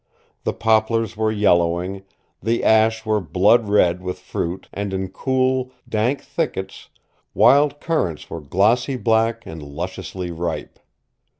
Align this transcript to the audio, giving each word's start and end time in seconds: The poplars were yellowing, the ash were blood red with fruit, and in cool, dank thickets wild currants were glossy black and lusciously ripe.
The 0.45 0.53
poplars 0.53 1.15
were 1.15 1.31
yellowing, 1.31 2.01
the 2.41 2.63
ash 2.63 3.05
were 3.05 3.21
blood 3.21 3.69
red 3.69 4.01
with 4.01 4.17
fruit, 4.17 4.67
and 4.73 4.95
in 4.95 5.09
cool, 5.09 5.69
dank 5.87 6.23
thickets 6.23 6.89
wild 7.35 7.79
currants 7.79 8.27
were 8.27 8.41
glossy 8.41 8.97
black 8.97 9.45
and 9.45 9.61
lusciously 9.61 10.31
ripe. 10.31 10.79